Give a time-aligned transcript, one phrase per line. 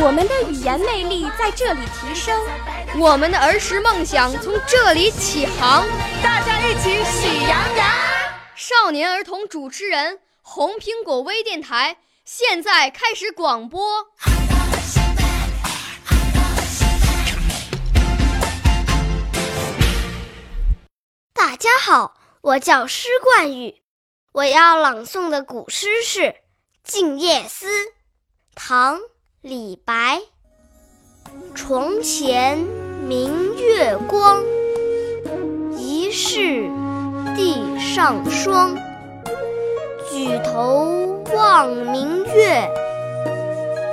[0.00, 2.40] 我们的语言魅力在这里提升，
[3.00, 5.84] 我们的儿时梦想从这里起航。
[6.22, 7.88] 大家一起喜羊羊。
[8.54, 14.06] 少年儿童主持人，红苹果微电台现在开始广播。
[21.34, 23.82] 大家好，我叫施冠宇，
[24.30, 26.20] 我要朗诵的古诗是
[26.84, 27.66] 《静夜思》，
[28.54, 28.96] 唐·
[29.40, 30.20] 李白。
[31.54, 32.58] 床前
[33.06, 34.42] 明月光，
[35.76, 36.68] 疑是
[37.36, 38.76] 地上霜。
[40.10, 42.68] 举头望明月，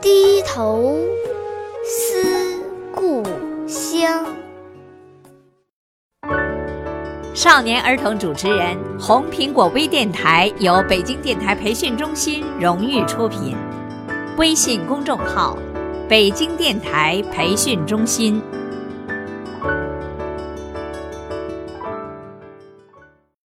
[0.00, 0.96] 低头
[1.84, 2.58] 思
[2.94, 3.22] 故
[3.68, 4.24] 乡。
[7.34, 13.54] 少年儿童主持人，红苹果微电台由北京电台培训中心荣誉出品，
[14.36, 15.56] 微信公众号：
[16.10, 18.42] 北京电台培训中心。